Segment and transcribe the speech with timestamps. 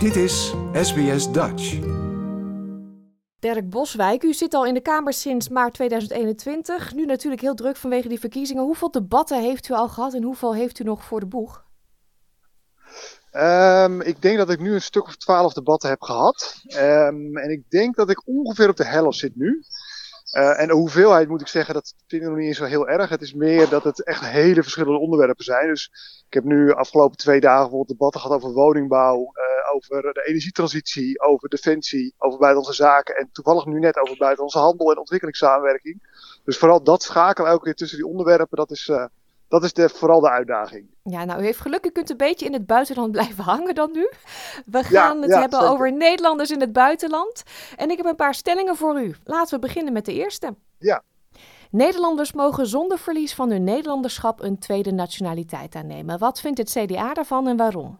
[0.00, 1.78] Dit is SBS Dutch.
[3.38, 6.94] Dirk Boswijk, u zit al in de Kamer sinds maart 2021.
[6.94, 8.62] Nu natuurlijk heel druk vanwege die verkiezingen.
[8.62, 11.64] Hoeveel debatten heeft u al gehad en hoeveel heeft u nog voor de boeg?
[13.32, 16.54] Um, ik denk dat ik nu een stuk of twaalf debatten heb gehad.
[16.76, 19.64] Um, en ik denk dat ik ongeveer op de helft zit nu.
[20.32, 22.88] Uh, en de hoeveelheid moet ik zeggen, dat vind ik nog niet eens zo heel
[22.88, 23.08] erg.
[23.08, 25.68] Het is meer dat het echt hele verschillende onderwerpen zijn.
[25.68, 25.90] Dus
[26.26, 31.20] ik heb nu afgelopen twee dagen bijvoorbeeld debatten gehad over woningbouw, uh, over de energietransitie,
[31.20, 33.16] over defensie, over buitenlandse zaken.
[33.16, 36.02] En toevallig nu net over buitenlandse handel en ontwikkelingssamenwerking.
[36.44, 39.04] Dus vooral dat schakelen elke keer tussen die onderwerpen, dat is, uh,
[39.48, 40.86] dat is de, vooral de uitdaging.
[41.02, 43.90] Ja, nou, u heeft geluk, u kunt een beetje in het buitenland blijven hangen dan
[43.92, 44.10] nu.
[44.66, 45.74] We gaan ja, het ja, hebben zeker.
[45.74, 47.42] over Nederlanders in het buitenland.
[47.76, 49.14] En ik heb een paar stellingen voor u.
[49.24, 50.54] Laten we beginnen met de eerste.
[50.78, 51.02] Ja.
[51.70, 56.18] Nederlanders mogen zonder verlies van hun Nederlanderschap een tweede nationaliteit aannemen.
[56.18, 57.98] Wat vindt het CDA daarvan en waarom?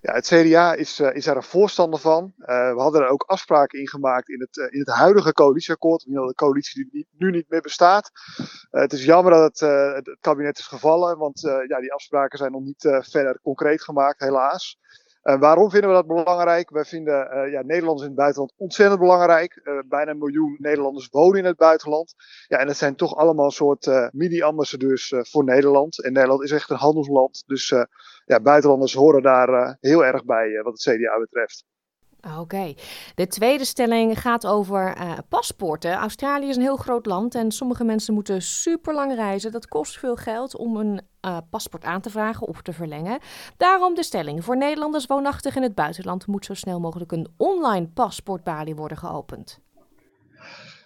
[0.00, 2.32] Ja, het CDA is, uh, is daar een voorstander van.
[2.38, 6.04] Uh, we hadden er ook afspraken in gemaakt in het, uh, in het huidige coalitieakkoord.
[6.04, 8.10] De coalitie die nu niet meer bestaat.
[8.70, 9.60] het is jammer dat het,
[9.94, 14.78] het, kabinet is gevallen, want ja, die afspraken zijn nog niet verder concreet gemaakt, helaas.
[15.26, 16.70] Uh, waarom vinden we dat belangrijk?
[16.70, 19.60] Wij vinden uh, ja, Nederlanders in het buitenland ontzettend belangrijk.
[19.64, 22.14] Uh, bijna een miljoen Nederlanders wonen in het buitenland.
[22.46, 26.02] Ja, en dat zijn toch allemaal soort mini-ambassadeurs voor Nederland.
[26.02, 27.42] En Nederland is echt een handelsland.
[27.46, 27.68] Dus
[28.24, 31.64] ja, buitenlanders horen daar heel erg bij wat het CDA betreft.
[32.38, 32.74] Oké.
[33.14, 35.92] De tweede stelling gaat over uh, paspoorten.
[35.92, 39.52] Australië is een heel groot land en sommige mensen moeten super lang reizen.
[39.52, 43.18] Dat kost veel geld om een uh, paspoort aan te vragen of te verlengen.
[43.56, 47.88] Daarom de stelling: voor Nederlanders woonachtig in het buitenland moet zo snel mogelijk een online
[47.88, 49.58] paspoortbalie worden geopend.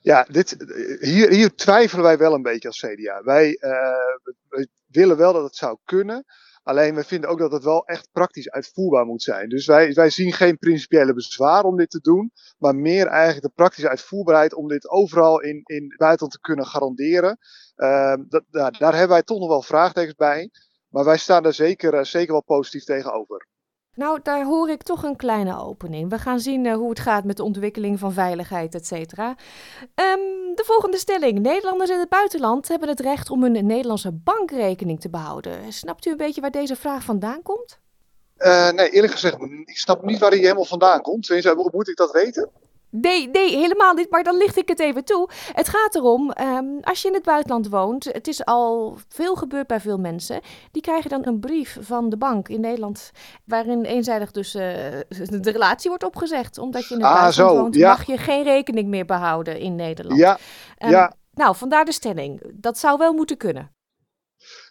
[0.00, 0.56] Ja, dit,
[1.00, 3.22] hier, hier twijfelen wij wel een beetje als CDA.
[3.22, 3.58] Wij,
[4.48, 6.24] wij willen wel dat het zou kunnen.
[6.64, 9.48] Alleen we vinden ook dat het wel echt praktisch uitvoerbaar moet zijn.
[9.48, 13.52] Dus wij, wij zien geen principiële bezwaar om dit te doen, maar meer eigenlijk de
[13.54, 17.38] praktische uitvoerbaarheid om dit overal in, in buitenland te kunnen garanderen.
[17.76, 20.50] Uh, dat, daar, daar hebben wij toch nog wel vraagtekens bij,
[20.88, 23.46] maar wij staan er zeker, uh, zeker wel positief tegenover.
[23.94, 26.10] Nou, daar hoor ik toch een kleine opening.
[26.10, 29.28] We gaan zien uh, hoe het gaat met de ontwikkeling van veiligheid, et cetera.
[29.28, 31.38] Um, de volgende stelling.
[31.38, 35.72] Nederlanders in het buitenland hebben het recht om hun Nederlandse bankrekening te behouden.
[35.72, 37.78] Snapt u een beetje waar deze vraag vandaan komt?
[38.38, 41.26] Uh, nee, eerlijk gezegd, ik snap niet waar hij helemaal vandaan komt.
[41.26, 42.50] Tenminste, moet ik dat weten?
[43.00, 44.10] Nee, nee, helemaal niet.
[44.10, 45.28] Maar dan licht ik het even toe.
[45.52, 49.66] Het gaat erom, um, als je in het buitenland woont, het is al veel gebeurd
[49.66, 50.40] bij veel mensen.
[50.70, 53.10] Die krijgen dan een brief van de bank in Nederland,
[53.44, 54.62] waarin eenzijdig dus uh,
[55.42, 56.58] de relatie wordt opgezegd.
[56.58, 57.88] Omdat je in het ah, buitenland zo, woont, ja.
[57.88, 60.20] mag je geen rekening meer behouden in Nederland.
[60.20, 60.38] Ja,
[60.78, 61.12] um, ja.
[61.32, 62.42] Nou, vandaar de stelling.
[62.54, 63.70] Dat zou wel moeten kunnen.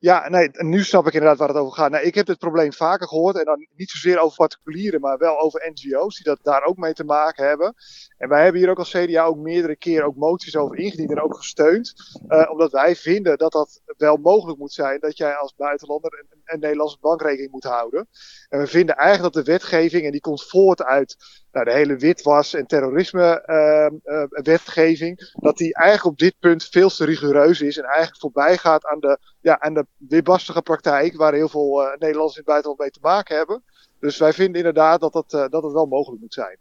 [0.00, 1.90] Ja, nee, nu snap ik inderdaad waar het over gaat.
[1.90, 3.36] Nou, ik heb dit probleem vaker gehoord.
[3.36, 6.92] En dan niet zozeer over particulieren, maar wel over NGO's die dat daar ook mee
[6.92, 7.74] te maken hebben.
[8.18, 11.20] En wij hebben hier ook als CDA ook meerdere keren ook moties over ingediend en
[11.20, 11.94] ook gesteund.
[12.28, 16.26] Uh, omdat wij vinden dat dat wel mogelijk moet zijn dat jij als buitenlander een,
[16.44, 18.08] een Nederlandse bankrekening moet houden.
[18.48, 21.16] En we vinden eigenlijk dat de wetgeving, en die komt voort uit
[21.52, 26.88] nou, de hele witwas- en terrorisme-wetgeving, uh, uh, dat die eigenlijk op dit punt veel
[26.88, 30.22] te rigoureus is en eigenlijk voorbij gaat aan de, ja, aan de
[30.62, 33.62] praktijk waar heel veel uh, Nederlanders in het buitenland mee te maken hebben.
[34.00, 36.58] Dus wij vinden inderdaad dat, dat, uh, dat het wel mogelijk moet zijn.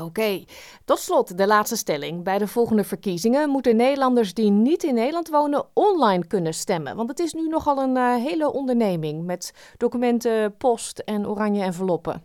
[0.00, 0.44] Oké,
[0.84, 2.22] tot slot de laatste stelling.
[2.22, 6.96] Bij de volgende verkiezingen moeten Nederlanders die niet in Nederland wonen online kunnen stemmen.
[6.96, 12.22] Want het is nu nogal een uh, hele onderneming met documenten, post en oranje enveloppen.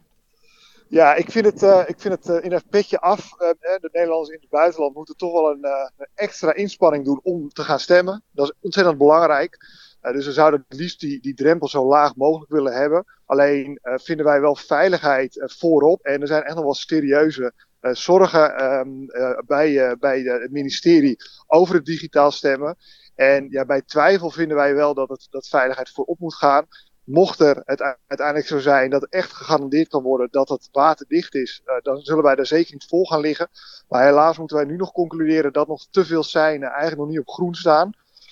[0.87, 3.29] Ja, ik vind het, uh, ik vind het uh, in een petje af.
[3.29, 7.63] De Nederlanders in het buitenland moeten toch wel een, een, extra inspanning doen om te
[7.63, 8.23] gaan stemmen.
[8.31, 9.57] Dat is ontzettend belangrijk.
[10.01, 13.05] Dus we zouden het liefst die, die drempel zo laag mogelijk willen hebben.
[13.25, 16.01] Alleen vinden wij wel veiligheid voorop.
[16.01, 19.05] En er zijn echt nog wel serieuze zorgen um,
[19.45, 21.17] bij, bij het ministerie
[21.47, 22.77] over het digitaal stemmen.
[23.15, 26.67] En ja, bij twijfel vinden wij wel dat, het, dat veiligheid voorop moet gaan
[27.03, 31.61] mocht er het uiteindelijk zo zijn dat echt gegarandeerd kan worden dat het waterdicht is,
[31.81, 33.49] dan zullen wij daar zeker niet vol gaan liggen.
[33.89, 37.19] Maar helaas moeten wij nu nog concluderen dat nog te veel seinen eigenlijk nog niet
[37.19, 37.91] op groen staan.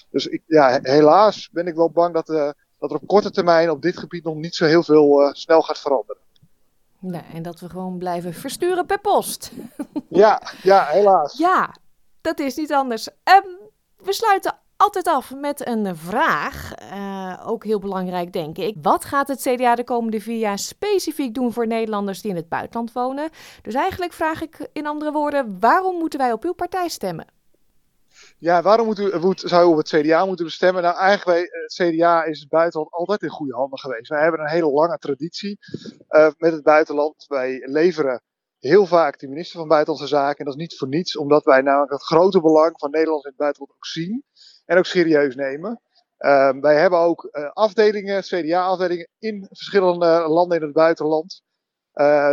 [0.09, 3.69] Dus ik, ja, helaas ben ik wel bang dat, uh, dat er op korte termijn
[3.69, 6.21] op dit gebied nog niet zo heel veel uh, snel gaat veranderen.
[6.99, 9.51] Nee, en dat we gewoon blijven versturen per post.
[10.07, 11.37] ja, ja, helaas.
[11.37, 11.75] Ja,
[12.21, 13.07] dat is niet anders.
[13.07, 13.57] Um,
[13.97, 16.71] we sluiten altijd af met een vraag.
[16.93, 18.75] Uh, ook heel belangrijk, denk ik.
[18.81, 22.49] Wat gaat het CDA de komende vier jaar specifiek doen voor Nederlanders die in het
[22.49, 23.29] buitenland wonen?
[23.61, 27.25] Dus eigenlijk vraag ik in andere woorden: waarom moeten wij op uw partij stemmen?
[28.37, 30.83] Ja, waarom moet u, moet, zou u op het CDA moeten stemmen?
[30.83, 34.09] Nou, eigenlijk bij het CDA is het buitenland altijd in goede handen geweest.
[34.09, 35.57] Wij hebben een hele lange traditie
[36.09, 37.25] uh, met het buitenland.
[37.27, 38.21] Wij leveren
[38.59, 40.37] heel vaak de minister van Buitenlandse Zaken.
[40.37, 43.29] En dat is niet voor niets, omdat wij namelijk het grote belang van Nederland in
[43.29, 44.23] het buitenland ook zien.
[44.65, 45.81] En ook serieus nemen.
[46.19, 51.41] Uh, wij hebben ook uh, afdelingen, CDA-afdelingen in verschillende landen in het buitenland.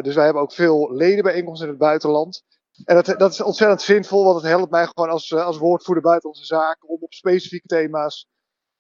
[0.00, 2.43] Dus wij hebben ook veel ledenbijeenkomsten in het buitenland.
[2.84, 6.44] En dat, dat is ontzettend zinvol, want het helpt mij gewoon als, als woordvoerder buitenlandse
[6.44, 8.28] zaken om op specifieke thema's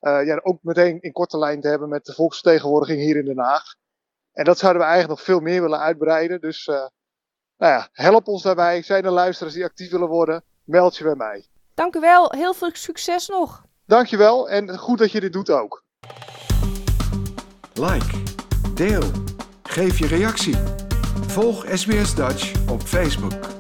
[0.00, 3.38] uh, ja, ook meteen in korte lijn te hebben met de volksvertegenwoordiging hier in Den
[3.38, 3.74] Haag.
[4.32, 6.40] En dat zouden we eigenlijk nog veel meer willen uitbreiden.
[6.40, 6.74] Dus uh,
[7.56, 8.82] nou ja, help ons daarbij.
[8.82, 10.44] Zijn er luisteraars die actief willen worden?
[10.64, 11.46] Meld je bij mij.
[11.74, 12.30] Dank u wel.
[12.30, 13.64] Heel veel succes nog.
[13.86, 15.84] Dankjewel en goed dat je dit doet ook.
[17.74, 18.22] Like,
[18.74, 19.10] deel,
[19.62, 20.56] geef je reactie.
[21.26, 23.55] Volg SBS Dutch op Facebook.